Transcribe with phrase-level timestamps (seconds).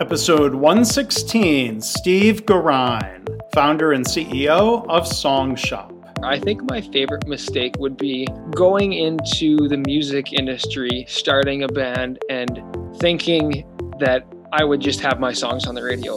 [0.00, 5.92] Episode 116 Steve Garine, founder and CEO of Song Shop.
[6.20, 8.26] I think my favorite mistake would be
[8.56, 12.60] going into the music industry, starting a band, and
[12.98, 13.64] thinking
[14.00, 16.16] that I would just have my songs on the radio.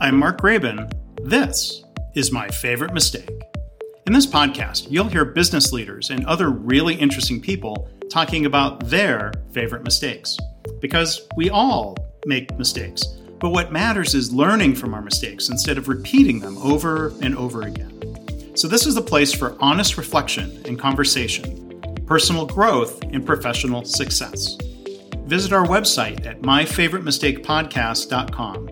[0.00, 0.92] I'm Mark Graban.
[1.24, 3.28] This is my favorite mistake.
[4.06, 9.32] In this podcast, you'll hear business leaders and other really interesting people talking about their
[9.52, 10.36] favorite mistakes.
[10.80, 13.04] Because we all make mistakes,
[13.40, 17.62] but what matters is learning from our mistakes instead of repeating them over and over
[17.62, 17.94] again.
[18.56, 24.56] So, this is the place for honest reflection and conversation, personal growth, and professional success.
[25.26, 28.70] Visit our website at myfavoritemistakepodcast.com.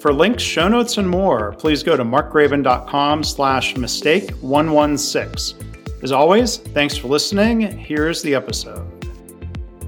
[0.00, 5.71] For links, show notes, and more, please go to markgraban.com slash mistake116.
[6.02, 7.60] As always, thanks for listening.
[7.60, 9.06] Here's the episode.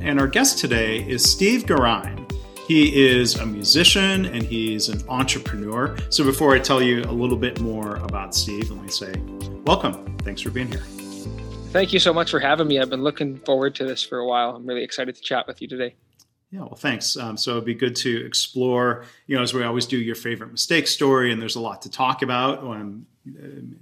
[0.01, 2.31] And our guest today is Steve Garine.
[2.69, 5.97] He is a musician and he's an entrepreneur.
[6.11, 9.13] So before I tell you a little bit more about Steve, let me say
[9.67, 10.17] welcome.
[10.19, 10.85] Thanks for being here.
[11.73, 12.79] Thank you so much for having me.
[12.79, 14.51] I've been looking forward to this for a while.
[14.51, 15.97] I'm really excited to chat with you today.
[16.53, 17.17] Yeah, well, thanks.
[17.17, 20.53] Um, so it'd be good to explore, you know, as we always do, your favorite
[20.53, 23.05] mistake story, and there's a lot to talk about um,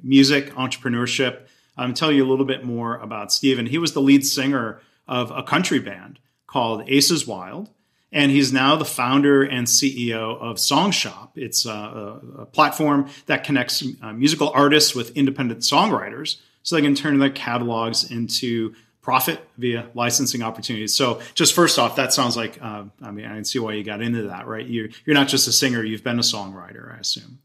[0.03, 1.49] music, entrepreneurship.
[1.77, 3.67] I'm tell you a little bit more about Steven.
[3.67, 7.71] He was the lead singer of a country band called Aces Wild,
[8.13, 11.33] and he's now the founder and CEO of Song Shop.
[11.37, 16.95] It's a, a platform that connects uh, musical artists with independent songwriters so they can
[16.95, 20.95] turn their catalogs into profit via licensing opportunities.
[20.95, 23.83] So, just first off, that sounds like uh, I mean, I can see why you
[23.83, 24.67] got into that, right?
[24.67, 27.41] You're you're not just a singer; you've been a songwriter, I assume.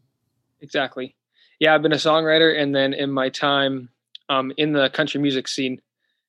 [0.61, 1.15] Exactly.
[1.59, 3.89] Yeah, I've been a songwriter, and then in my time
[4.29, 5.81] um, in the country music scene,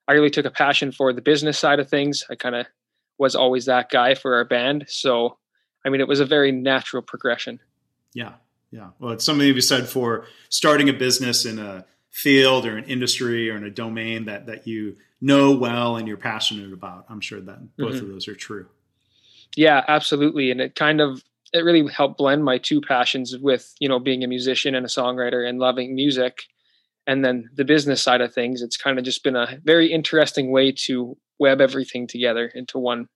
[0.06, 2.24] I really took a passion for the business side of things.
[2.30, 2.66] I kind of
[3.18, 5.38] was always that guy for our band, so
[5.84, 7.60] I mean, it was a very natural progression.
[8.14, 8.32] Yeah,
[8.70, 8.90] yeah.
[8.98, 12.84] Well, it's something to be said for starting a business in a field or an
[12.84, 17.06] industry or in a domain that that you know well and you're passionate about.
[17.08, 18.04] I'm sure that both mm-hmm.
[18.04, 18.66] of those are true.
[19.56, 20.50] Yeah, absolutely.
[20.50, 21.22] And it kind of
[21.52, 24.88] it really helped blend my two passions with, you know, being a musician and a
[24.88, 26.44] songwriter and loving music.
[27.08, 30.50] And then the business side of things, it's kind of just been a very interesting
[30.50, 33.08] way to web everything together into one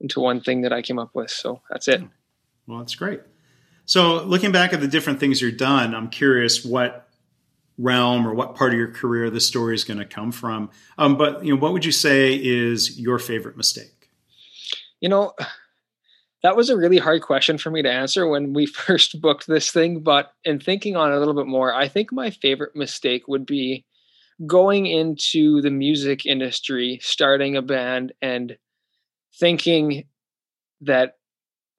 [0.00, 1.30] into one thing that I came up with.
[1.30, 2.02] So that's it.
[2.66, 3.20] Well, that's great.
[3.84, 7.08] So looking back at the different things you've done, I'm curious what
[7.76, 10.70] realm or what part of your career this story is going to come from.
[10.96, 14.08] Um, but you know, what would you say is your favorite mistake?
[15.00, 15.34] You know,
[16.42, 19.70] that was a really hard question for me to answer when we first booked this
[19.70, 20.02] thing.
[20.02, 23.46] But in thinking on it a little bit more, I think my favorite mistake would
[23.46, 23.84] be
[24.46, 28.56] going into the music industry, starting a band, and
[29.38, 30.04] thinking
[30.82, 31.14] that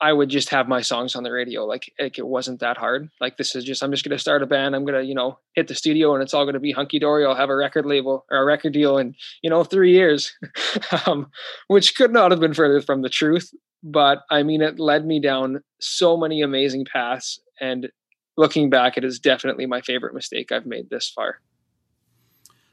[0.02, 1.66] I would just have my songs on the radio.
[1.66, 3.10] Like, like it wasn't that hard.
[3.20, 4.76] Like this is just I'm just gonna start a band.
[4.76, 7.26] I'm gonna, you know, hit the studio and it's all gonna be hunky dory.
[7.26, 10.34] I'll have a record label or a record deal in, you know, three years.
[11.06, 11.28] um,
[11.68, 13.52] which could not have been further from the truth.
[13.84, 17.40] But I mean it led me down so many amazing paths.
[17.60, 17.90] And
[18.38, 21.40] looking back, it is definitely my favorite mistake I've made this far.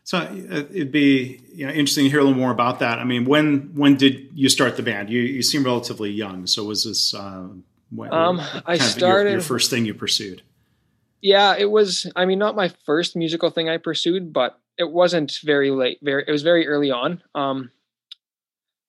[0.04, 3.00] So uh, it'd be you know, interesting to hear a little more about that.
[3.00, 5.10] I mean, when when did you start the band?
[5.10, 6.46] You you seem relatively young.
[6.46, 7.48] So was this uh,
[7.90, 10.42] what, um, I started your, your, first thing you pursued?
[11.20, 12.10] Yeah, it was.
[12.14, 15.98] I mean, not my first musical thing I pursued, but it wasn't very late.
[16.02, 17.22] Very, it was very early on.
[17.34, 17.70] Um,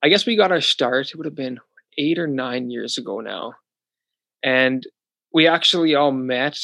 [0.04, 1.10] I guess we got our start.
[1.10, 1.60] It would have been
[1.98, 3.54] eight or nine years ago now,
[4.44, 4.86] and
[5.34, 6.60] we actually all met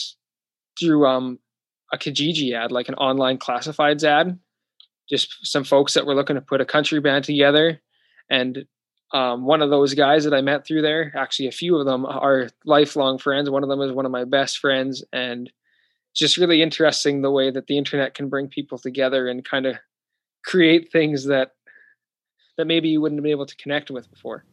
[0.80, 1.40] through um
[1.94, 4.38] a Kijiji ad, like an online classifieds ad.
[5.10, 7.82] Just some folks that were looking to put a country band together.
[8.30, 8.66] And
[9.14, 12.06] um, one of those guys that I met through there, actually, a few of them
[12.06, 13.50] are lifelong friends.
[13.50, 15.04] One of them is one of my best friends.
[15.14, 15.52] And
[16.16, 19.76] just really interesting the way that the internet can bring people together and kind of
[20.44, 21.52] create things that
[22.58, 24.46] that maybe you wouldn't have been able to connect with before.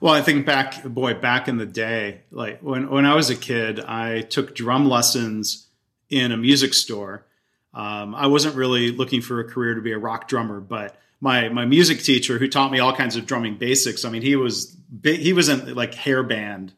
[0.00, 3.36] Well, I think back, boy, back in the day, like when when I was a
[3.36, 5.66] kid, I took drum lessons
[6.10, 7.24] in a music store.
[7.72, 11.48] Um, I wasn't really looking for a career to be a rock drummer, but my
[11.48, 14.04] my music teacher who taught me all kinds of drumming basics.
[14.04, 16.72] I mean, he was he was in like hair band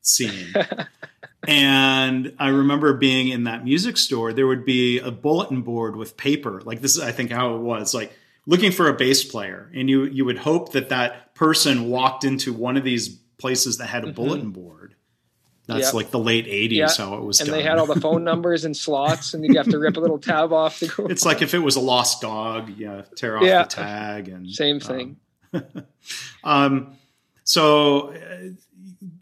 [0.00, 0.54] scene.
[1.48, 4.32] and I remember being in that music store.
[4.32, 6.60] There would be a bulletin board with paper.
[6.64, 7.94] Like this is, I think, how it was.
[7.94, 8.12] Like
[8.48, 12.52] looking for a bass player, and you you would hope that that person walked into
[12.52, 13.08] one of these
[13.38, 14.16] places that had a mm-hmm.
[14.16, 14.96] bulletin board
[15.66, 15.94] that's yep.
[15.94, 16.96] like the late 80s yep.
[16.96, 17.56] how it was and done.
[17.56, 20.18] they had all the phone numbers and slots and you have to rip a little
[20.18, 23.44] tab off to go it's like if it was a lost dog yeah tear off
[23.44, 23.62] yeah.
[23.62, 25.18] the tag and same thing
[26.44, 26.96] um,
[27.44, 28.50] so uh,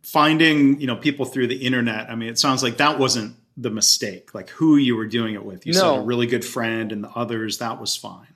[0.02, 2.10] finding you know people through the internet.
[2.10, 4.34] I mean, it sounds like that wasn't the mistake.
[4.34, 5.66] Like who you were doing it with.
[5.66, 5.80] You no.
[5.80, 8.26] said a really good friend, and the others that was fine.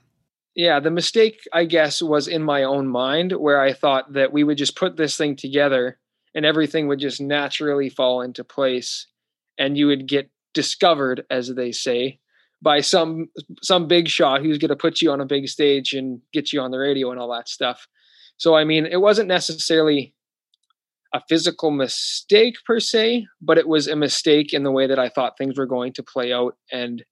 [0.57, 4.45] Yeah, the mistake I guess was in my own mind where I thought that we
[4.45, 5.99] would just put this thing together
[6.35, 9.07] and everything would just naturally fall into place
[9.59, 12.19] and you would get discovered as they say
[12.63, 13.29] by some
[13.63, 16.61] some big shot who's going to put you on a big stage and get you
[16.61, 17.87] on the radio and all that stuff.
[18.37, 20.15] So I mean, it wasn't necessarily
[21.15, 25.09] a physical mistake per se, but it was a mistake in the way that I
[25.09, 27.05] thought things were going to play out and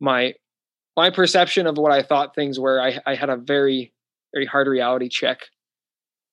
[0.00, 0.34] my
[0.98, 3.92] my perception of what I thought things were, I, I had a very
[4.34, 5.42] very hard reality check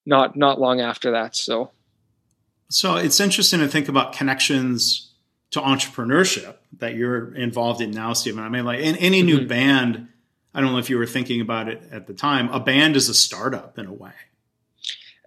[0.08, 1.36] not not long after that.
[1.36, 1.70] So
[2.70, 5.12] so it's interesting to think about connections
[5.52, 8.44] to entrepreneurship that you're involved in now, Stephen.
[8.44, 9.48] I mean, like in any new mm-hmm.
[9.48, 10.08] band,
[10.54, 13.08] I don't know if you were thinking about it at the time, a band is
[13.08, 14.14] a startup in a way.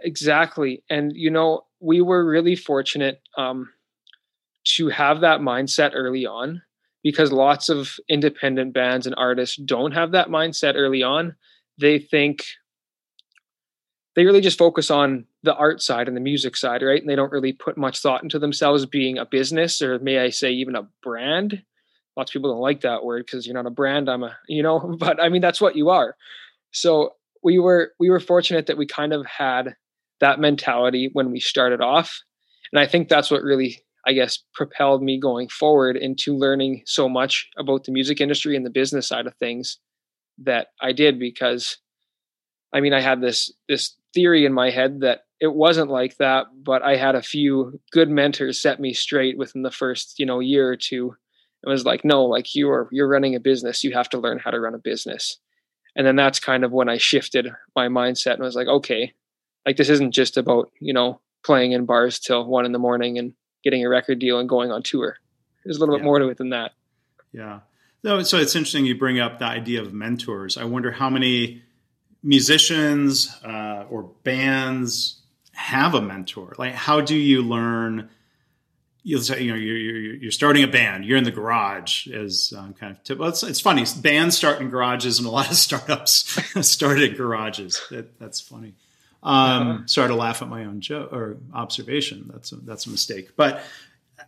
[0.02, 0.82] Exactly.
[0.90, 3.70] And, you know, we were really fortunate um,
[4.76, 6.62] to have that mindset early on
[7.02, 11.36] because lots of independent bands and artists don't have that mindset early on.
[11.78, 12.44] They think
[14.16, 17.00] they really just focus on the art side and the music side, right?
[17.00, 20.30] And they don't really put much thought into themselves being a business or may I
[20.30, 21.62] say even a brand.
[22.16, 24.10] Lots of people don't like that word because you're not a brand.
[24.10, 26.16] I'm a, you know, but I mean that's what you are.
[26.72, 27.12] So
[27.42, 29.76] we were we were fortunate that we kind of had
[30.20, 32.20] that mentality when we started off.
[32.72, 37.10] And I think that's what really, I guess, propelled me going forward into learning so
[37.10, 39.78] much about the music industry and the business side of things
[40.38, 41.76] that I did because
[42.72, 46.46] I mean I had this this theory in my head that it wasn't like that,
[46.62, 50.40] but I had a few good mentors set me straight within the first, you know,
[50.40, 51.14] year or two.
[51.62, 54.50] It was like, no, like you're you're running a business, you have to learn how
[54.50, 55.36] to run a business.
[55.96, 59.12] And then that's kind of when I shifted my mindset and was like, okay,
[59.66, 63.18] like this isn't just about, you know, playing in bars till one in the morning
[63.18, 63.34] and
[63.68, 65.18] getting a record deal and going on tour.
[65.64, 66.00] There's a little yeah.
[66.00, 66.72] bit more to it than that.
[67.32, 67.60] Yeah.
[68.02, 70.56] No, so it's interesting you bring up the idea of mentors.
[70.56, 71.62] I wonder how many
[72.22, 75.18] musicians uh, or bands
[75.58, 76.54] have a mentor?
[76.56, 78.08] Like, how do you learn?
[79.02, 81.04] You'll say, you know, you're, you're, you're starting a band.
[81.04, 83.02] You're in the garage, as um, kind of.
[83.02, 83.18] Tip.
[83.18, 83.84] Well, it's, it's funny.
[84.00, 87.82] Bands start in garages, and a lot of startups started in garages.
[87.90, 88.74] That, that's funny.
[89.22, 89.78] Um, uh-huh.
[89.86, 92.30] Sorry to laugh at my own joke or observation.
[92.32, 93.30] That's a, that's a mistake.
[93.36, 93.62] But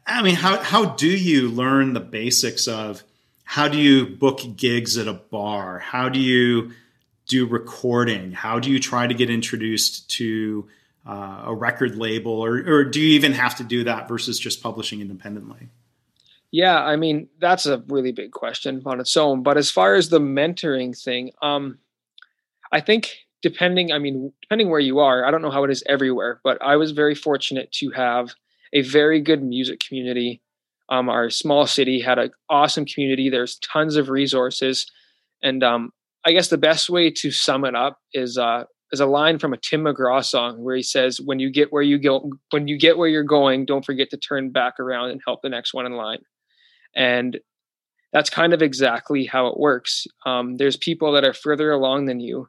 [0.06, 3.02] I mean, how how do you learn the basics of
[3.44, 5.78] how do you book gigs at a bar?
[5.78, 6.72] How do you
[7.26, 8.32] do recording?
[8.32, 10.69] How do you try to get introduced to
[11.06, 14.62] uh, a record label, or, or do you even have to do that versus just
[14.62, 15.69] publishing independently?
[16.50, 19.43] Yeah, I mean that's a really big question on its own.
[19.43, 21.78] But as far as the mentoring thing, um,
[22.72, 25.82] I think depending, I mean, depending where you are, I don't know how it is
[25.88, 28.34] everywhere, but I was very fortunate to have
[28.72, 30.42] a very good music community.
[30.88, 33.31] Um, our small city had an awesome community.
[33.31, 34.90] There's tons of resources,
[35.42, 35.92] and um,
[36.26, 39.52] I guess the best way to sum it up is uh, is a line from
[39.52, 42.76] a Tim McGraw song where he says, "When you get where you go, when you
[42.76, 45.86] get where you're going, don't forget to turn back around and help the next one
[45.86, 46.22] in line."
[46.96, 47.38] And
[48.12, 50.06] that's kind of exactly how it works.
[50.26, 52.48] Um, there's people that are further along than you,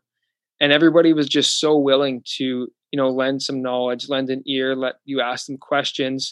[0.62, 2.46] and everybody was just so willing to,
[2.92, 6.32] you know, lend some knowledge, lend an ear, let you ask them questions.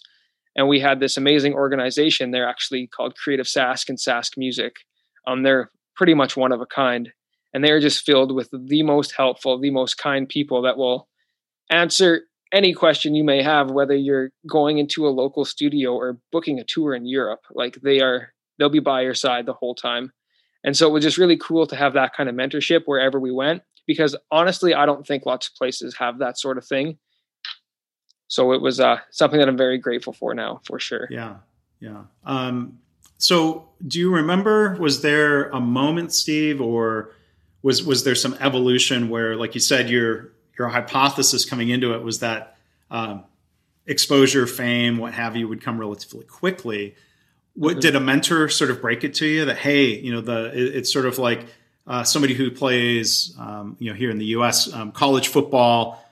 [0.55, 2.31] And we had this amazing organization.
[2.31, 4.73] They're actually called Creative Sask and Sask Music.
[5.27, 7.11] Um, they're pretty much one of a kind
[7.53, 11.07] and they are just filled with the most helpful, the most kind people that will
[11.71, 12.21] answer
[12.51, 16.63] any question you may have, whether you're going into a local studio or booking a
[16.63, 17.41] tour in Europe.
[17.51, 20.11] Like they are, they'll be by your side the whole time.
[20.63, 23.31] And so it was just really cool to have that kind of mentorship wherever we
[23.31, 26.99] went, because honestly, I don't think lots of places have that sort of thing.
[28.27, 31.07] So it was uh, something that I'm very grateful for now, for sure.
[31.09, 31.37] Yeah,
[31.79, 32.03] yeah.
[32.23, 32.77] Um,
[33.17, 34.75] so do you remember?
[34.75, 37.15] Was there a moment, Steve, or
[37.63, 42.03] was was there some evolution where, like you said, your your hypothesis coming into it
[42.03, 42.57] was that
[42.91, 43.23] um,
[43.87, 46.93] exposure, fame, what have you, would come relatively quickly.
[47.55, 47.79] What mm-hmm.
[47.79, 50.75] did a mentor sort of break it to you that hey, you know, the it,
[50.75, 51.47] it's sort of like
[51.89, 54.71] uh, somebody who plays, um, you know, here in the U.S.
[54.71, 56.05] Um, college football.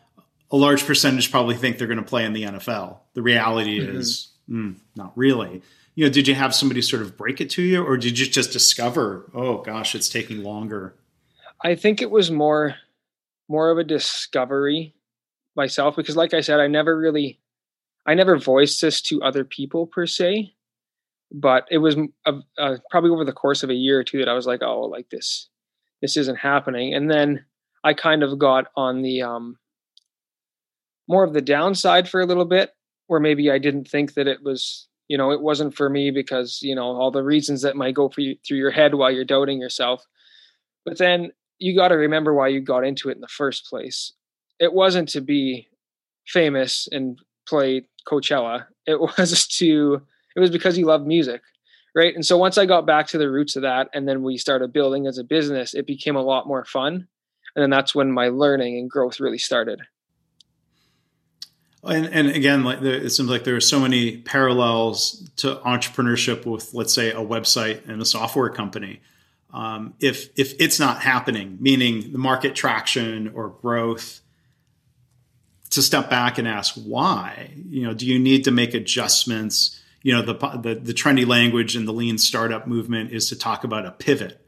[0.50, 3.00] A large percentage probably think they're going to play in the NFL.
[3.14, 3.98] The reality mm-hmm.
[3.98, 5.62] is mm, not really.
[5.96, 8.26] You know, did you have somebody sort of break it to you, or did you
[8.26, 10.96] just discover, oh gosh, it's taking longer?
[11.64, 12.76] I think it was more
[13.50, 14.94] more of a discovery
[15.56, 17.40] myself because like I said I never really
[18.06, 20.54] I never voiced this to other people per se
[21.32, 21.96] but it was
[22.92, 25.10] probably over the course of a year or two that I was like oh like
[25.10, 25.50] this
[26.02, 27.46] this isn't happening and then
[27.84, 29.58] I kind of got on the um,
[31.08, 32.72] more of the downside for a little bit,
[33.08, 36.60] where maybe I didn't think that it was, you know, it wasn't for me because
[36.62, 39.62] you know all the reasons that might go you, through your head while you're doubting
[39.62, 40.04] yourself.
[40.86, 44.14] But then you got to remember why you got into it in the first place.
[44.60, 45.68] It wasn't to be
[46.28, 48.66] famous and play Coachella.
[48.86, 50.02] It was to
[50.36, 51.42] it was because you love music
[51.98, 52.14] right?
[52.14, 54.72] And so once i got back to the roots of that and then we started
[54.72, 57.08] building as a business it became a lot more fun.
[57.56, 59.82] And then that's when my learning and growth really started.
[61.84, 66.46] And, and again like there, it seems like there are so many parallels to entrepreneurship
[66.46, 69.02] with let's say a website and a software company.
[69.52, 74.22] Um, if if it's not happening meaning the market traction or growth
[75.72, 80.14] to step back and ask why you know do you need to make adjustments you
[80.14, 83.86] know the, the the trendy language in the lean startup movement is to talk about
[83.86, 84.42] a pivot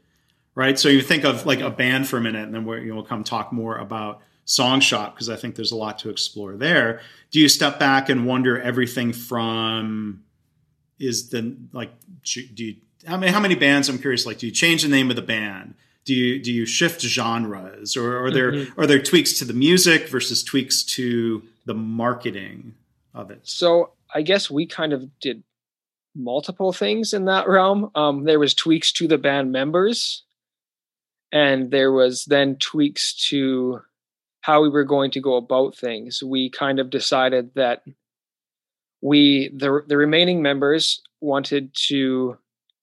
[0.54, 0.78] right?
[0.78, 2.96] So you think of like a band for a minute and then we're, you know,
[2.96, 6.56] we'll come talk more about song shop because i think there's a lot to explore
[6.56, 7.00] there.
[7.30, 10.24] Do you step back and wonder everything from
[10.98, 11.90] is the like
[12.24, 12.76] do you
[13.08, 15.22] I mean, how many bands i'm curious like do you change the name of the
[15.22, 15.74] band?
[16.04, 18.80] Do you do you shift genres or are there mm-hmm.
[18.80, 22.74] are there tweaks to the music versus tweaks to the marketing
[23.14, 23.40] of it?
[23.44, 25.44] So i guess we kind of did
[26.14, 27.90] multiple things in that realm.
[27.94, 30.24] Um, there was tweaks to the band members,
[31.32, 33.80] and there was then tweaks to
[34.42, 36.22] how we were going to go about things.
[36.22, 37.82] We kind of decided that
[39.02, 42.38] we the the remaining members wanted to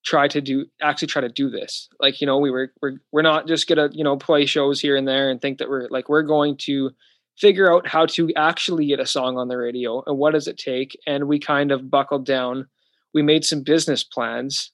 [0.05, 1.89] try to do actually try to do this.
[1.99, 4.95] Like you know, we were we're we're not just gonna you know play shows here
[4.95, 6.91] and there and think that we're like we're going to
[7.37, 10.57] figure out how to actually get a song on the radio and what does it
[10.57, 12.67] take and we kind of buckled down
[13.13, 14.71] we made some business plans.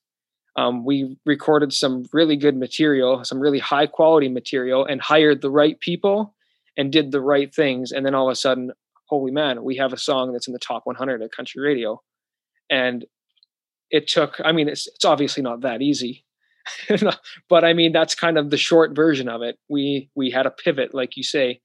[0.55, 5.49] Um, we recorded some really good material, some really high quality material, and hired the
[5.49, 6.35] right people
[6.77, 7.91] and did the right things.
[7.91, 8.71] And then all of a sudden,
[9.07, 12.01] holy man, we have a song that's in the top 100 at country radio.
[12.69, 13.05] And
[13.89, 16.25] it took, I mean, it's, it's obviously not that easy.
[17.49, 19.57] but I mean, that's kind of the short version of it.
[19.69, 21.61] We we had a pivot, like you say,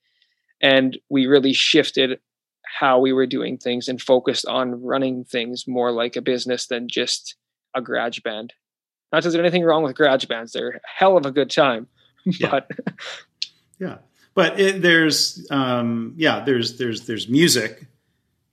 [0.60, 2.18] and we really shifted
[2.78, 6.88] how we were doing things and focused on running things more like a business than
[6.88, 7.36] just
[7.74, 8.52] a garage band.
[9.12, 11.86] Not that there's anything wrong with garage bands; they're a hell of a good time.
[12.40, 12.70] but
[13.78, 13.98] yeah,
[14.34, 17.86] but it, there's um, yeah, there's there's there's music,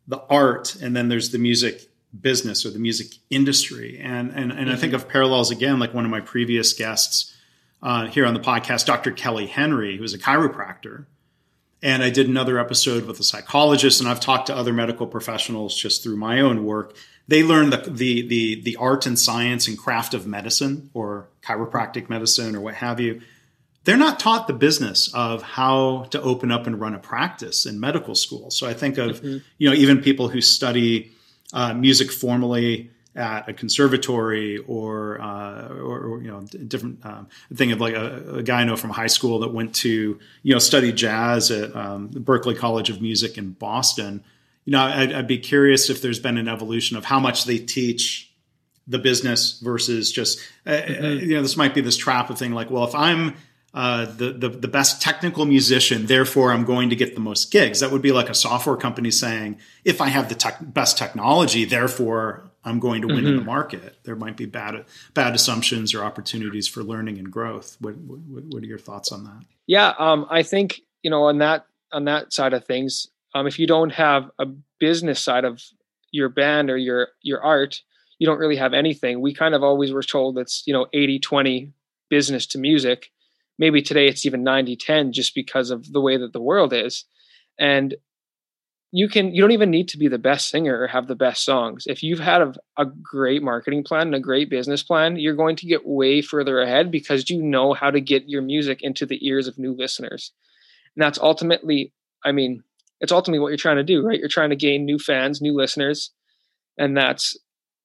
[0.08, 4.00] the art, and then there's the music business or the music industry.
[4.02, 4.70] And and and mm-hmm.
[4.70, 5.02] I think mm-hmm.
[5.04, 7.36] of parallels again, like one of my previous guests
[7.82, 9.12] uh, here on the podcast, Dr.
[9.12, 11.06] Kelly Henry, who's a chiropractor
[11.86, 15.78] and I did another episode with a psychologist, and I've talked to other medical professionals
[15.78, 16.96] just through my own work.
[17.28, 22.10] They learn the, the, the, the art and science and craft of medicine or chiropractic
[22.10, 23.22] medicine or what have you.
[23.84, 27.80] They're not taught the business of how to open up and run a practice in
[27.80, 28.50] medical school.
[28.50, 29.38] So I think of, mm-hmm.
[29.60, 31.12] you know, even people who study
[31.54, 37.80] uh, music formally at a conservatory or, uh, or, you know different um, thing of
[37.80, 40.92] like a, a, guy I know from high school that went to you know study
[40.92, 44.24] jazz at um, the Berklee College of Music in Boston.
[44.66, 47.60] You know, I'd, I'd, be curious if there's been an evolution of how much they
[47.60, 48.32] teach
[48.88, 51.26] the business versus just uh, uh mm-hmm.
[51.26, 53.36] you know this might be this trap of thing like well if I'm
[53.76, 57.82] uh, the, the, the best technical musician, therefore I'm going to get the most gigs.
[57.82, 61.66] That would be like a software company saying, if I have the tech, best technology,
[61.66, 63.28] therefore I'm going to win mm-hmm.
[63.28, 63.46] in the mm-hmm.
[63.46, 63.98] market.
[64.04, 67.78] There might be bad bad assumptions or opportunities for learning and growth.
[67.80, 69.46] What what, what are your thoughts on that?
[69.68, 73.60] Yeah, um, I think you know on that on that side of things, um, if
[73.60, 74.48] you don't have a
[74.80, 75.62] business side of
[76.12, 77.82] your band or your your art,
[78.18, 79.22] you don't really have anything.
[79.22, 81.74] We kind of always were told it's you know 80 20
[82.10, 83.12] business to music.
[83.58, 87.06] Maybe today it's even 90 10 just because of the way that the world is.
[87.58, 87.96] And
[88.96, 91.44] you can you don't even need to be the best singer or have the best
[91.44, 91.84] songs.
[91.86, 95.58] If you've had a, a, great marketing plan and a great business plan you're going
[95.58, 99.20] to get way further ahead because you know how to get your music into the
[99.28, 100.32] ears of new listeners.
[100.96, 101.92] And that's ultimately
[102.24, 102.64] i mean
[103.02, 104.18] it's ultimately what you're trying to do right?
[104.18, 106.12] You're trying to gain new fans new listeners
[106.78, 107.38] and that's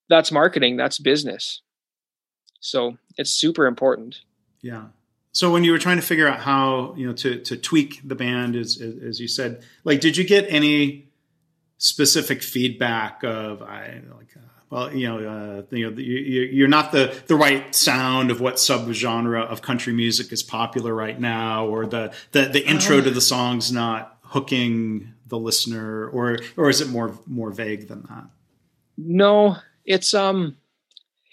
[0.09, 1.61] that's marketing that's business.
[2.61, 4.21] So it's super important.
[4.63, 4.85] Yeah
[5.33, 8.15] so when you were trying to figure out how you know to to tweak the
[8.15, 11.09] band as as you said like did you get any
[11.79, 16.93] specific feedback of i like uh, well you know uh, you know you, are not
[16.93, 21.87] the the right sound of what subgenre of country music is popular right now or
[21.87, 26.89] the the, the intro to the song's not hooking the listener or or is it
[26.89, 28.25] more more vague than that?
[28.99, 30.57] No it's um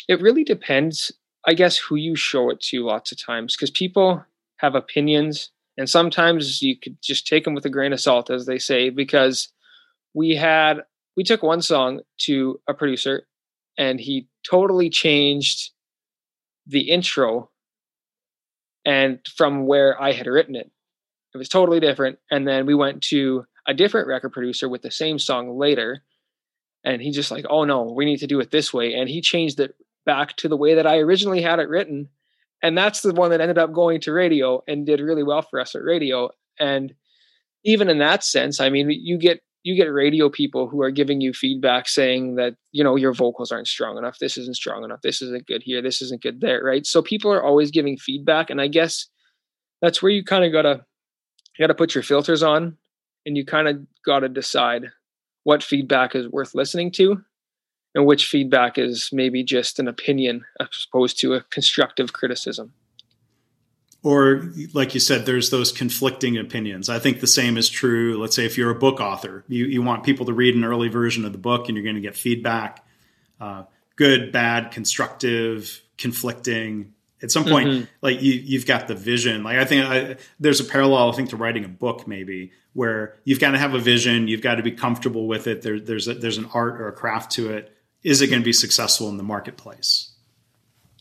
[0.07, 1.11] it really depends
[1.47, 4.25] I guess who you show it to lots of times because people
[4.57, 8.45] have opinions And sometimes you could just take them with a grain of salt, as
[8.47, 9.49] they say, because
[10.13, 10.83] we had
[11.17, 13.27] we took one song to a producer
[13.77, 15.71] and he totally changed
[16.67, 17.51] the intro
[18.85, 20.71] and from where I had written it.
[21.33, 22.19] It was totally different.
[22.31, 26.03] And then we went to a different record producer with the same song later.
[26.83, 28.93] And he just like, oh no, we need to do it this way.
[28.95, 29.75] And he changed it
[30.07, 32.09] back to the way that I originally had it written.
[32.63, 35.59] And that's the one that ended up going to radio and did really well for
[35.59, 36.29] us at radio.
[36.59, 36.95] And
[37.63, 41.19] even in that sense, I mean, you get you get radio people who are giving
[41.19, 45.01] you feedback saying that you know your vocals aren't strong enough this isn't strong enough
[45.03, 48.49] this isn't good here this isn't good there right so people are always giving feedback
[48.49, 49.07] and i guess
[49.81, 50.85] that's where you kind of gotta
[51.57, 52.77] you gotta put your filters on
[53.25, 54.85] and you kind of gotta decide
[55.43, 57.21] what feedback is worth listening to
[57.95, 62.73] and which feedback is maybe just an opinion as opposed to a constructive criticism.
[64.03, 66.89] Or like you said there's those conflicting opinions.
[66.89, 69.43] I think the same is true let's say if you're a book author.
[69.47, 71.95] You, you want people to read an early version of the book and you're going
[71.95, 72.85] to get feedback
[73.39, 73.63] uh,
[73.95, 76.93] good bad constructive conflicting.
[77.21, 77.83] At some point mm-hmm.
[78.01, 79.43] like you, you've got the vision.
[79.43, 83.17] Like i think I, there's a parallel i think to writing a book maybe where
[83.23, 85.63] you've got to have a vision you've got to be comfortable with it.
[85.63, 87.75] There, there's a, there's an art or a craft to it
[88.07, 90.13] is it going to be successful in the marketplace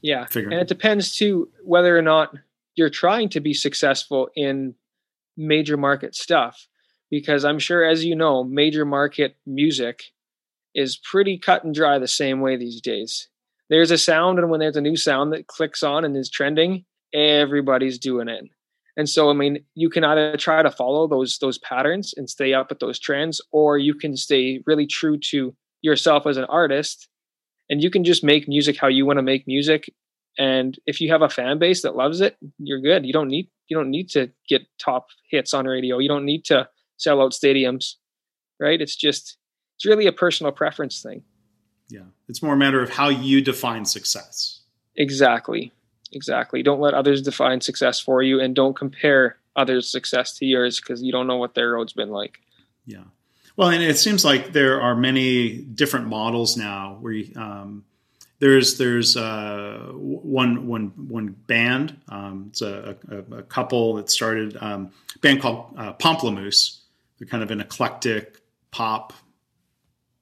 [0.02, 0.52] yeah Figuring.
[0.52, 2.34] and it depends too whether or not
[2.74, 4.74] you're trying to be successful in
[5.36, 6.68] major market stuff
[7.10, 10.04] because I'm sure as you know major market music
[10.74, 13.28] is pretty cut and dry the same way these days.
[13.70, 16.84] There's a sound and when there's a new sound that clicks on and is trending,
[17.14, 18.44] everybody's doing it.
[18.96, 22.54] And so I mean you can either try to follow those those patterns and stay
[22.54, 25.54] up with those trends or you can stay really true to
[25.86, 27.08] yourself as an artist
[27.70, 29.88] and you can just make music how you want to make music
[30.38, 33.06] and if you have a fan base that loves it you're good.
[33.06, 35.98] You don't need you don't need to get top hits on radio.
[35.98, 37.94] You don't need to sell out stadiums
[38.58, 38.80] right?
[38.80, 39.38] It's just
[39.76, 41.22] it's really a personal preference thing.
[41.88, 44.60] Yeah it's more a matter of how you define success.
[44.96, 45.72] Exactly
[46.12, 46.62] exactly.
[46.62, 51.02] Don't let others define success for you and don't compare others success to yours because
[51.02, 52.38] you don't know what their road's been like.
[52.84, 53.04] Yeah
[53.56, 57.84] well and it seems like there are many different models now where you um,
[58.38, 61.98] there's there's uh, one one one band.
[62.08, 66.80] Um, it's a, a, a, couple that started um, a band called uh, Pomplamoose.
[67.18, 68.40] They're kind of an eclectic
[68.70, 69.14] pop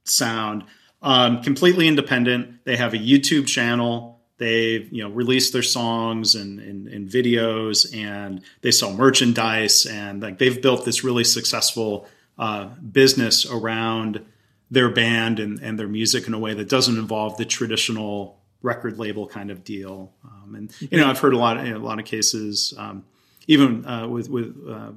[0.05, 0.65] sound,
[1.03, 2.65] um, completely independent.
[2.65, 4.21] They have a YouTube channel.
[4.39, 10.23] They've you know released their songs and, and, and videos, and they sell merchandise, and
[10.23, 12.07] like they've built this really successful
[12.39, 14.25] uh, business around
[14.71, 18.99] their band and, and their music in a way that doesn't involve the traditional record
[18.99, 20.13] label kind of deal.
[20.25, 23.05] Um, and you know, I've heard a lot of, in a lot of cases, um,
[23.47, 24.91] even uh, with with uh,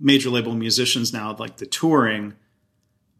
[0.00, 2.34] major label musicians now, like the touring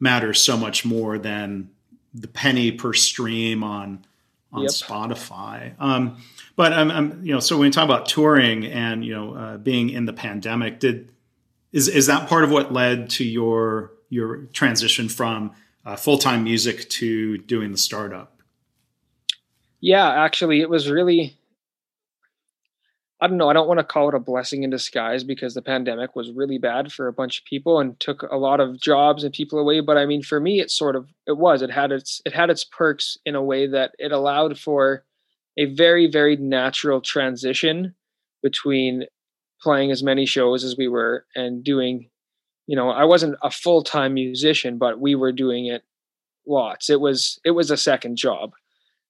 [0.00, 1.70] matters so much more than
[2.14, 4.04] the penny per stream on
[4.52, 4.70] on yep.
[4.70, 5.74] Spotify.
[5.78, 6.16] Um,
[6.56, 9.56] but I'm, I'm, you know, so when we talk about touring and you know uh,
[9.58, 11.10] being in the pandemic, did
[11.76, 15.52] is is that part of what led to your your transition from
[15.84, 18.40] uh, full time music to doing the startup?
[19.80, 21.36] Yeah, actually, it was really.
[23.20, 23.48] I don't know.
[23.48, 26.58] I don't want to call it a blessing in disguise because the pandemic was really
[26.58, 29.80] bad for a bunch of people and took a lot of jobs and people away.
[29.80, 31.60] But I mean, for me, it sort of it was.
[31.60, 35.04] It had its it had its perks in a way that it allowed for
[35.58, 37.94] a very very natural transition
[38.42, 39.04] between
[39.66, 42.08] playing as many shows as we were and doing
[42.66, 45.82] you know, I wasn't a full time musician, but we were doing it
[46.46, 46.90] lots.
[46.90, 48.52] It was it was a second job,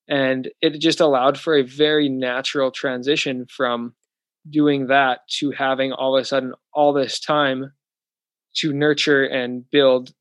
[0.08, 3.94] and it just allowed for a very natural transition from
[4.48, 7.72] doing that to having all of a sudden all this time
[8.56, 10.12] to nurture and build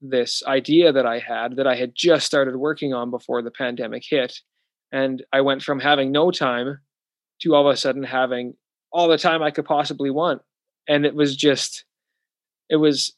[0.00, 4.04] this idea that I had that I had just started working on before the pandemic
[4.08, 4.40] hit.
[4.92, 6.78] And I went from having no time
[7.40, 8.54] to all of a sudden having
[8.94, 10.40] all the time I could possibly want.
[10.88, 11.84] And it was just
[12.70, 13.12] it was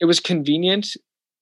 [0.00, 0.96] it was convenient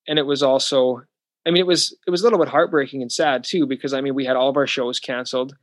[0.09, 1.03] and it was also
[1.47, 4.01] I mean it was it was a little bit heartbreaking and sad too because I
[4.01, 5.55] mean we had all of our shows canceled.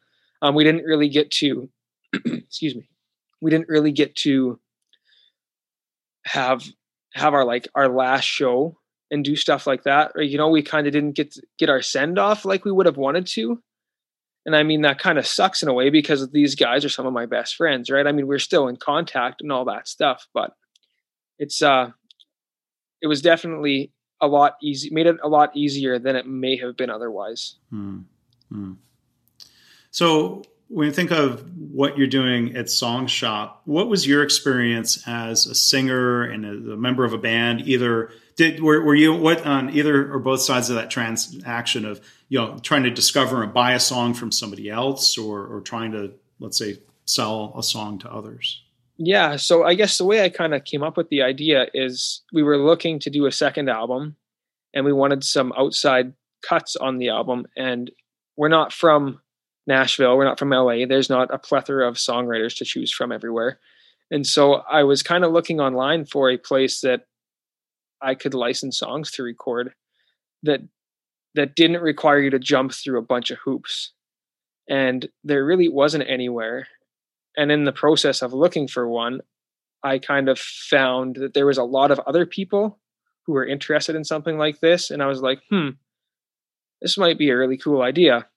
[0.42, 1.70] Um, we didn't really get to
[2.26, 2.88] excuse me.
[3.42, 4.60] We didn't really get to
[6.26, 6.64] have
[7.14, 8.78] have our like our last show
[9.10, 10.12] and do stuff like that.
[10.16, 12.86] Or, you know, we kind of didn't get get our send off like we would
[12.86, 13.62] have wanted to.
[14.46, 17.06] And I mean that kind of sucks in a way because these guys are some
[17.06, 18.08] of my best friends, right?
[18.08, 20.54] I mean, we're still in contact and all that stuff, but
[21.38, 21.90] it's uh
[23.02, 26.78] it was definitely a lot easy made it a lot easier than it may have
[26.78, 28.02] been otherwise hmm.
[28.50, 28.74] Hmm.
[29.90, 35.04] so when you think of what you're doing at Song Shop, what was your experience
[35.06, 37.68] as a singer and a, a member of a band?
[37.68, 42.00] Either did were, were, you what on either or both sides of that transaction of
[42.30, 45.92] you know trying to discover and buy a song from somebody else, or or trying
[45.92, 48.64] to let's say sell a song to others?
[48.98, 52.22] Yeah, so I guess the way I kind of came up with the idea is
[52.32, 54.16] we were looking to do a second album,
[54.74, 57.92] and we wanted some outside cuts on the album, and
[58.38, 59.20] we're not from
[59.72, 60.18] Nashville.
[60.18, 60.86] We're not from LA.
[60.86, 63.60] There's not a plethora of songwriters to choose from everywhere.
[64.12, 67.06] And so I was kind of looking online for a place that
[68.02, 69.74] I could license songs to record
[70.44, 70.62] that
[71.36, 73.94] that didn't require you to jump through a bunch of hoops.
[74.70, 76.68] And there really wasn't anywhere.
[77.38, 79.22] And in the process of looking for one,
[79.82, 82.80] I kind of found that there was a lot of other people
[83.26, 84.92] who were interested in something like this.
[84.92, 85.70] And I was like, hmm,
[86.82, 88.28] this might be a really cool idea.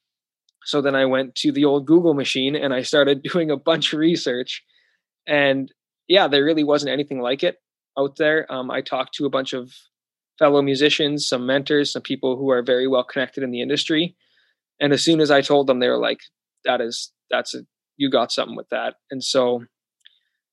[0.65, 3.93] So then I went to the old Google machine and I started doing a bunch
[3.93, 4.63] of research.
[5.27, 5.73] And
[6.09, 7.57] yeah, there really wasn't anything like it
[7.99, 8.51] out there.
[8.53, 9.73] Um, I talked to a bunch of
[10.39, 14.17] fellow musicians, some mentors, some people who are very well connected in the industry.
[14.81, 16.21] And as soon as I told them, they were like,
[16.65, 17.61] that is, that's a,
[17.97, 18.97] you got something with that.
[19.11, 19.65] And so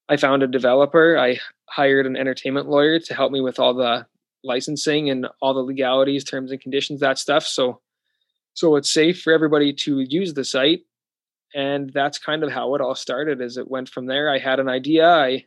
[0.07, 1.17] I found a developer.
[1.17, 4.05] I hired an entertainment lawyer to help me with all the
[4.43, 7.45] licensing and all the legalities, terms and conditions, that stuff.
[7.45, 7.81] So
[8.53, 10.81] so it's safe for everybody to use the site
[11.53, 14.29] and that's kind of how it all started as it went from there.
[14.29, 15.07] I had an idea.
[15.07, 15.45] I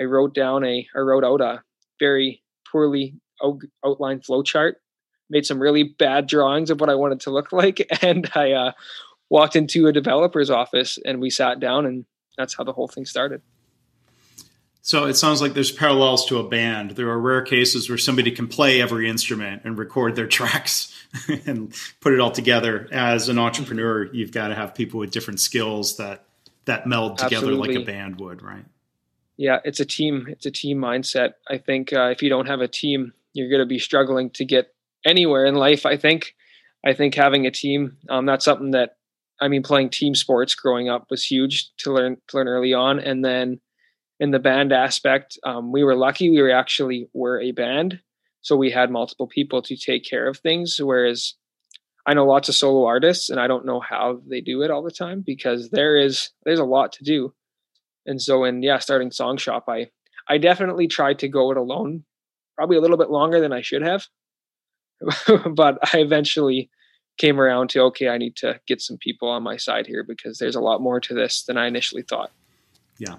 [0.00, 1.62] i wrote down a i wrote out a
[2.00, 3.14] very poorly
[3.84, 4.80] outlined flow chart
[5.28, 8.72] made some really bad drawings of what i wanted to look like and i uh,
[9.32, 12.04] walked into a developer's office and we sat down and
[12.36, 13.42] that's how the whole thing started.
[14.82, 16.92] So it sounds like there's parallels to a band.
[16.92, 20.91] There are rare cases where somebody can play every instrument and record their tracks
[21.46, 22.88] and put it all together.
[22.90, 26.24] As an entrepreneur, you've got to have people with different skills that
[26.64, 27.74] that meld together Absolutely.
[27.74, 28.64] like a band would, right?
[29.36, 30.26] Yeah, it's a team.
[30.28, 31.32] It's a team mindset.
[31.48, 34.44] I think uh, if you don't have a team, you're going to be struggling to
[34.44, 35.86] get anywhere in life.
[35.86, 36.34] I think.
[36.84, 38.96] I think having a team um, that's something that
[39.42, 43.00] I mean, playing team sports growing up was huge to learn to learn early on,
[43.00, 43.60] and then
[44.20, 46.30] in the band aspect, um, we were lucky.
[46.30, 48.00] We were actually were a band,
[48.42, 50.80] so we had multiple people to take care of things.
[50.80, 51.34] Whereas
[52.06, 54.82] I know lots of solo artists, and I don't know how they do it all
[54.82, 57.32] the time because there is there's a lot to do.
[58.04, 59.86] And so, in yeah, starting Song Shop, I
[60.28, 62.04] I definitely tried to go it alone,
[62.56, 64.06] probably a little bit longer than I should have,
[65.54, 66.70] but I eventually
[67.18, 70.38] came around to okay, I need to get some people on my side here because
[70.38, 72.32] there's a lot more to this than I initially thought.
[72.98, 73.16] Yeah,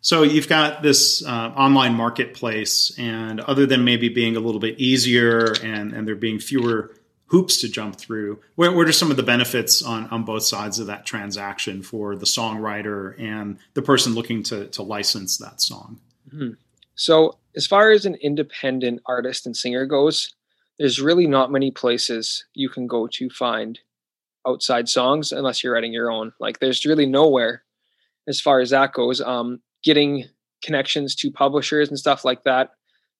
[0.00, 4.78] so you've got this uh, online marketplace, and other than maybe being a little bit
[4.78, 6.94] easier and, and there being fewer
[7.26, 10.78] hoops to jump through, what, what are some of the benefits on, on both sides
[10.78, 15.98] of that transaction for the songwriter and the person looking to, to license that song?
[16.28, 16.52] Mm-hmm.
[16.94, 20.34] So, as far as an independent artist and singer goes,
[20.78, 23.80] there's really not many places you can go to find
[24.46, 26.32] outside songs unless you're writing your own.
[26.38, 27.64] Like, there's really nowhere
[28.28, 29.20] as far as that goes.
[29.20, 30.24] Um, getting
[30.62, 32.70] connections to publishers and stuff like that.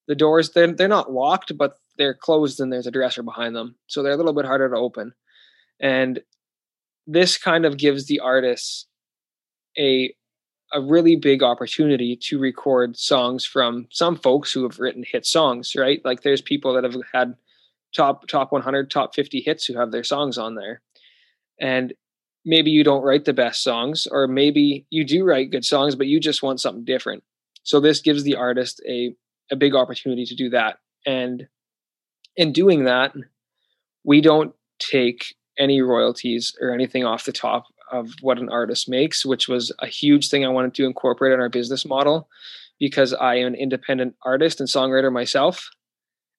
[0.08, 3.76] The doors they're they're not locked, but they're closed and there's a dresser behind them,
[3.86, 5.14] so they're a little bit harder to open.
[5.80, 6.20] And
[7.06, 8.86] this kind of gives the artists
[9.78, 10.14] a
[10.72, 15.74] a really big opportunity to record songs from some folks who have written hit songs,
[15.76, 16.00] right?
[16.04, 17.34] Like there's people that have had
[17.94, 20.82] top top 100, top 50 hits who have their songs on there.
[21.60, 21.94] And
[22.46, 26.06] maybe you don't write the best songs or maybe you do write good songs but
[26.06, 27.22] you just want something different.
[27.64, 29.14] So this gives the artist a
[29.50, 30.78] a big opportunity to do that.
[31.04, 31.48] And
[32.36, 33.12] in doing that
[34.04, 39.24] we don't take any royalties or anything off the top of what an artist makes
[39.24, 42.28] which was a huge thing i wanted to incorporate in our business model
[42.80, 45.70] because i am an independent artist and songwriter myself.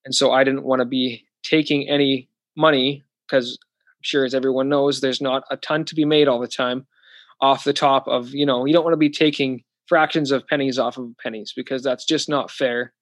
[0.04, 3.58] And so i didn't want to be taking any money because
[4.02, 6.86] sure as everyone knows, there's not a ton to be made all the time
[7.40, 10.78] off the top of, you know, you don't want to be taking fractions of pennies
[10.78, 12.92] off of pennies because that's just not fair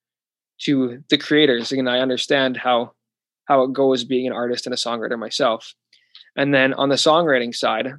[0.61, 1.71] to the creators.
[1.71, 2.93] And I understand how
[3.45, 5.73] how it goes being an artist and a songwriter myself.
[6.35, 7.93] And then on the songwriting side,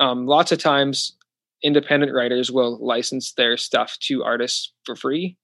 [0.00, 1.16] um, lots of times
[1.62, 5.36] independent writers will license their stuff to artists for free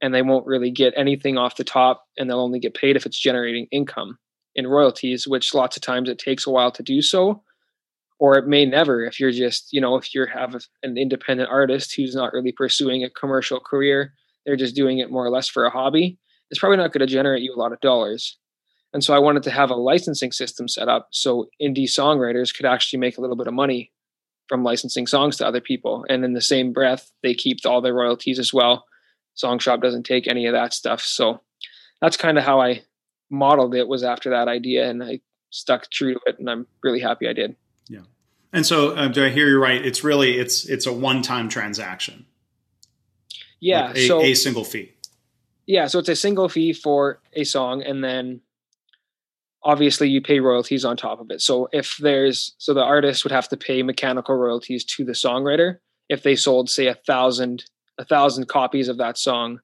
[0.00, 3.04] and they won't really get anything off the top and they'll only get paid if
[3.04, 4.18] it's generating income
[4.54, 7.42] in royalties, which lots of times it takes a while to do so,
[8.18, 11.94] or it may never if you're just, you know, if you have an independent artist
[11.94, 14.14] who's not really pursuing a commercial career,
[14.46, 16.18] they're just doing it more or less for a hobby,
[16.50, 18.38] it's probably not going to generate you a lot of dollars.
[18.92, 22.66] And so I wanted to have a licensing system set up so indie songwriters could
[22.66, 23.90] actually make a little bit of money
[24.48, 26.04] from licensing songs to other people.
[26.08, 28.84] And in the same breath, they keep all their royalties as well.
[29.42, 31.00] Songshop doesn't take any of that stuff.
[31.00, 31.40] So
[32.00, 32.82] that's kind of how I
[33.30, 37.00] modeled it was after that idea and I stuck true to it and I'm really
[37.00, 37.56] happy I did.
[37.88, 38.00] Yeah.
[38.52, 39.84] And so um, do I hear you right?
[39.84, 42.26] It's really, it's, it's a one-time transaction.
[43.60, 43.86] Yeah.
[43.86, 44.92] Like a, so a single fee.
[45.66, 45.86] Yeah.
[45.86, 48.40] So it's a single fee for a song and then
[49.64, 51.40] obviously you pay royalties on top of it.
[51.40, 55.78] So if there's so the artist would have to pay mechanical royalties to the songwriter
[56.08, 57.64] if they sold say a thousand
[57.98, 59.60] a thousand copies of that song.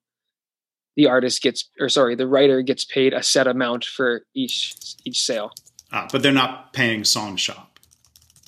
[0.96, 4.74] The artist gets or sorry, the writer gets paid a set amount for each
[5.04, 5.52] each sale.
[5.92, 7.80] Ah, but they're not paying song shop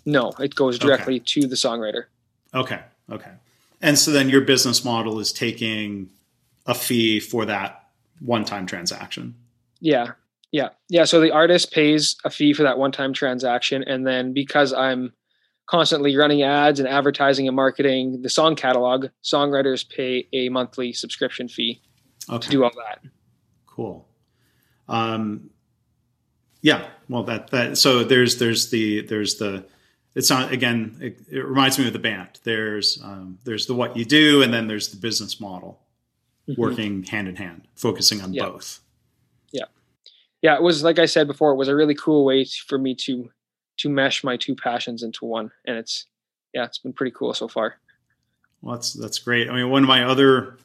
[0.04, 1.24] No, it goes directly okay.
[1.40, 2.04] to the songwriter.
[2.54, 2.80] Okay.
[3.10, 3.32] Okay.
[3.80, 6.10] And so then your business model is taking
[6.66, 7.88] a fee for that
[8.20, 9.34] one time transaction.
[9.80, 10.12] Yeah.
[10.52, 10.68] Yeah.
[10.88, 11.04] Yeah.
[11.04, 13.82] So the artist pays a fee for that one time transaction.
[13.82, 15.12] And then because I'm
[15.66, 21.48] constantly running ads and advertising and marketing the song catalog, songwriters pay a monthly subscription
[21.48, 21.80] fee
[22.28, 22.44] okay.
[22.44, 23.02] to do all that.
[23.66, 24.06] Cool.
[24.88, 25.50] Um,
[26.60, 26.88] yeah.
[27.08, 29.64] Well, that, that, so there's, there's the, there's the,
[30.14, 32.40] it's not, again, it, it reminds me of the band.
[32.44, 35.80] There's, um, there's the, what you do, and then there's the business model
[36.48, 36.60] mm-hmm.
[36.60, 38.44] working hand in hand, focusing on yeah.
[38.44, 38.80] both
[39.52, 39.64] yeah,
[40.42, 40.56] yeah.
[40.56, 43.30] it was like I said before, it was a really cool way for me to
[43.78, 46.06] to mesh my two passions into one, and it's
[46.52, 47.76] yeah, it's been pretty cool so far.
[48.60, 49.48] Well, that's that's great.
[49.48, 50.58] I mean, one of my other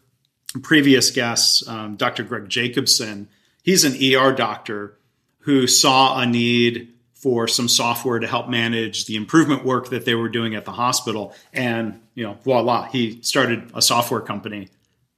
[0.62, 2.23] previous guests, um, Dr.
[2.23, 3.27] Greg Jacobson,
[3.63, 4.97] he's an ER doctor
[5.39, 10.13] who saw a need for some software to help manage the improvement work that they
[10.13, 14.69] were doing at the hospital, and you know, voila, he started a software company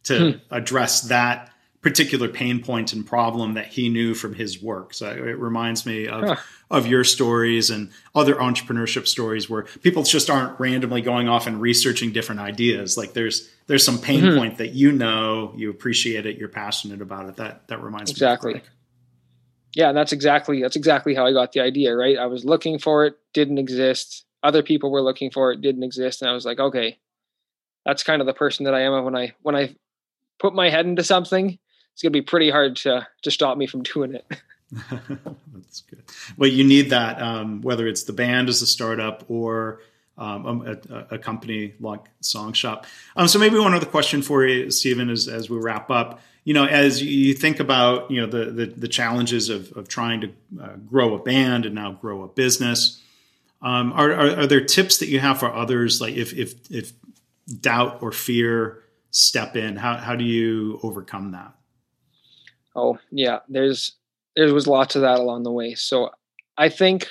[0.04, 0.38] to hmm.
[0.50, 4.94] address that particular pain point and problem that he knew from his work.
[4.94, 6.36] So it reminds me of huh.
[6.70, 11.62] of your stories and other entrepreneurship stories where people just aren't randomly going off and
[11.62, 12.98] researching different ideas.
[12.98, 14.38] Like there's there's some pain mm-hmm.
[14.38, 17.38] point that you know, you appreciate it, you're passionate about it.
[17.38, 18.54] That that reminds exactly.
[18.54, 18.76] me exactly.
[19.76, 22.18] Yeah, that's exactly that's exactly how I got the idea, right?
[22.18, 24.26] I was looking for it, didn't exist.
[24.44, 26.98] Other people were looking for it, didn't exist, and I was like, okay,
[27.86, 29.76] that's kind of the person that I am when I when I
[30.40, 31.58] put my head into something
[32.00, 34.26] it's going to be pretty hard to to stop me from doing it.
[34.72, 36.02] That's good.
[36.38, 39.82] Well, you need that um, whether it's the band as a startup or
[40.18, 42.86] um, a, a, company like Songshop.
[43.18, 46.22] Um, so maybe one other question for you, Stephen, as as we wrap up.
[46.46, 50.22] You know, as you think about you know the the, the challenges of of trying
[50.22, 50.32] to
[50.64, 53.04] uh, grow a band and now grow a business.
[53.62, 56.94] Um, are, are, are there tips that you have for others, like if if if
[57.60, 61.56] doubt or fear step in, how how do you overcome that?
[62.76, 63.94] Oh yeah, there's
[64.36, 65.76] there was lots of that along the way.
[65.76, 66.12] So
[66.58, 67.08] I think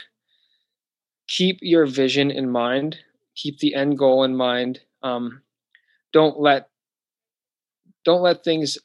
[1.28, 2.96] keep your vision in mind,
[3.34, 4.80] keep the end goal in mind.
[5.02, 5.42] Um,
[6.12, 6.68] don't let
[8.04, 8.78] don't let things.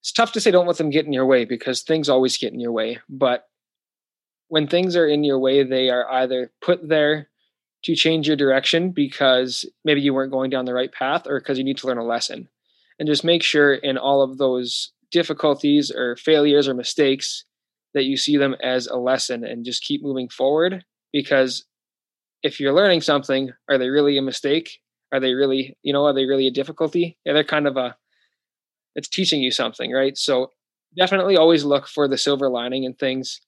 [0.00, 2.52] It's tough to say don't let them get in your way because things always get
[2.52, 2.98] in your way.
[3.08, 3.48] But
[4.48, 7.28] when things are in your way, they are either put there
[7.84, 11.58] to change your direction because maybe you weren't going down the right path or because
[11.58, 12.48] you need to learn a lesson.
[12.98, 17.44] And just make sure in all of those difficulties or failures or mistakes
[17.94, 21.64] that you see them as a lesson and just keep moving forward because
[22.42, 24.80] if you're learning something are they really a mistake?
[25.12, 27.18] Are they really you know are they really a difficulty?
[27.24, 27.96] Yeah they're kind of a
[28.94, 30.16] it's teaching you something right?
[30.16, 30.50] So
[30.96, 33.40] definitely always look for the silver lining in things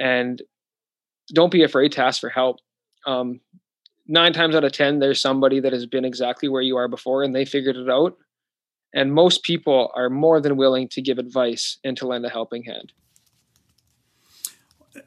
[0.00, 0.40] and
[1.32, 2.58] don't be afraid to ask for help.
[3.06, 3.40] Um,
[4.06, 7.22] nine times out of ten there's somebody that has been exactly where you are before
[7.22, 8.16] and they figured it out
[8.94, 12.62] and most people are more than willing to give advice and to lend a helping
[12.62, 12.92] hand.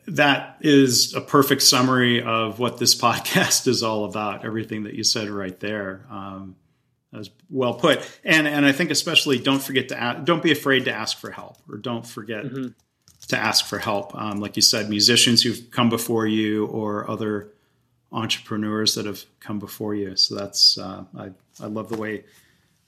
[0.06, 4.45] That is a perfect summary of what this podcast is all about.
[4.45, 6.06] Everything that you said right there.
[6.12, 6.58] Um,
[7.12, 8.08] that was well put.
[8.26, 11.32] And and I think especially don't forget to ask, don't be afraid to ask for
[11.32, 12.67] help or don't forget mm-hmm.
[13.30, 14.13] to ask for help.
[14.13, 17.54] Um, like you said, musicians who've come before you or other
[18.12, 20.17] entrepreneurs that have come before you.
[20.17, 21.30] So that's uh, I
[21.62, 22.26] I love the way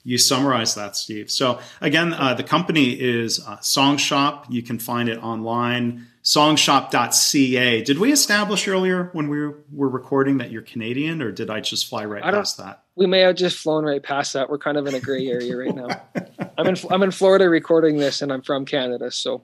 [0.09, 1.29] you summarize that, Steve.
[1.29, 4.45] So again, uh, the company is uh, Songshop.
[4.49, 7.83] You can find it online, songshop.ca.
[7.83, 9.39] Did we establish earlier when we
[9.71, 12.85] were recording that you're Canadian, or did I just fly right past that?
[12.95, 14.49] We may have just flown right past that.
[14.49, 15.89] We're kind of in a gray area right now.
[16.57, 19.43] I'm in I'm in Florida recording this, and I'm from Canada, so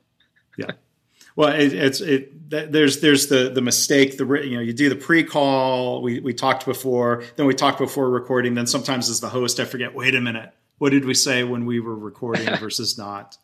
[0.58, 0.72] yeah.
[1.36, 2.32] Well, it, it's it.
[2.50, 4.18] There's there's the the mistake.
[4.18, 6.02] The you know you do the pre call.
[6.02, 7.24] We we talked before.
[7.36, 8.54] Then we talked before recording.
[8.54, 9.94] Then sometimes as the host, I forget.
[9.94, 10.54] Wait a minute.
[10.78, 13.38] What did we say when we were recording versus not?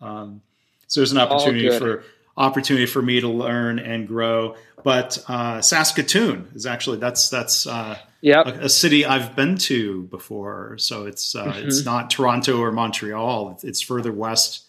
[0.00, 0.42] Um,
[0.86, 2.04] so there's an opportunity for
[2.38, 4.56] opportunity for me to learn and grow.
[4.84, 8.46] But uh, Saskatoon is actually that's that's uh, yep.
[8.46, 10.78] a, a, city I've been to before.
[10.78, 11.66] So it's uh, mm-hmm.
[11.66, 13.58] it's not Toronto or Montreal.
[13.62, 14.64] It's further west.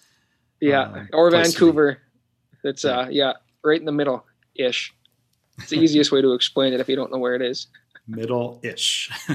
[0.60, 2.00] Yeah, uh, or Vancouver.
[2.64, 2.92] It's yeah.
[2.92, 4.94] uh yeah, right in the middle ish.
[5.58, 7.68] It's the easiest way to explain it if you don't know where it is
[8.10, 9.10] middle ish.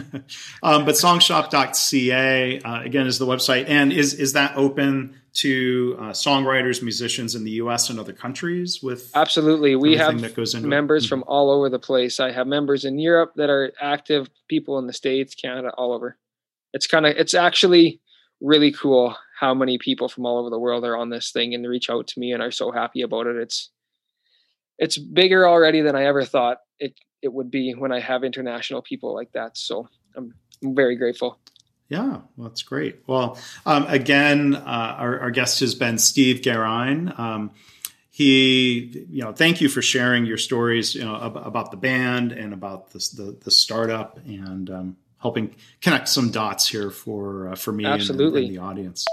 [0.63, 3.69] um, but songshop.ca, uh, again, is the website.
[3.69, 8.83] And is, is that open to uh, songwriters, musicians in the US and other countries
[8.83, 9.77] with Absolutely.
[9.77, 10.15] We have
[10.63, 11.09] members it?
[11.09, 12.21] from all over the place.
[12.21, 16.17] I have members in Europe that are active, people in the States, Canada, all over.
[16.73, 18.01] It's kind of, it's actually
[18.41, 21.69] really cool how many people from all over the world are on this thing and
[21.69, 23.37] reach out to me and are so happy about it.
[23.37, 23.71] It's,
[24.79, 28.83] it's bigger already than I ever thought it it would be when I have international
[28.83, 29.57] people like that.
[29.57, 31.39] So I'm, I'm very grateful.
[31.89, 33.03] Yeah, well, that's great.
[33.07, 37.19] Well, um, again, uh, our, our, guest has been Steve Gerein.
[37.19, 37.51] Um,
[38.11, 42.33] he, you know, thank you for sharing your stories, you know, ab- about the band
[42.33, 47.55] and about this, the the startup and um, helping connect some dots here for uh,
[47.57, 48.43] for me Absolutely.
[48.43, 49.07] And, and, the audience.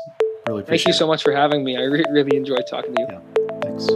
[0.47, 1.77] Really Thank you so much for having me.
[1.77, 3.07] I re- really enjoyed talking to you.
[3.09, 3.19] Yeah,
[3.61, 3.87] thanks.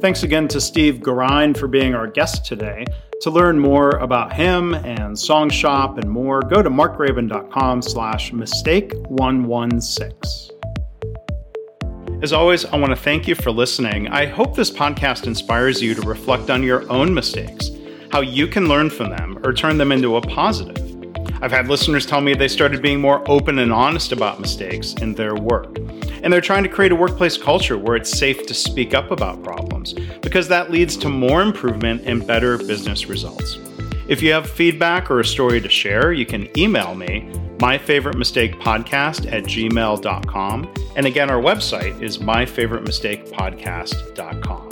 [0.00, 2.84] Thanks again to Steve Gerein for being our guest today.
[3.22, 10.50] To learn more about him and Song Shop and more, go to markgraban.com slash mistake116.
[12.22, 14.08] As always, I want to thank you for listening.
[14.08, 17.70] I hope this podcast inspires you to reflect on your own mistakes,
[18.12, 20.83] how you can learn from them or turn them into a positive.
[21.44, 25.12] I've had listeners tell me they started being more open and honest about mistakes in
[25.12, 25.76] their work.
[26.22, 29.42] And they're trying to create a workplace culture where it's safe to speak up about
[29.42, 33.58] problems because that leads to more improvement and better business results.
[34.08, 39.44] If you have feedback or a story to share, you can email me, myfavoritemistakepodcast at
[39.44, 40.74] gmail.com.
[40.96, 44.63] And again, our website is myfavoritemistakepodcast.com.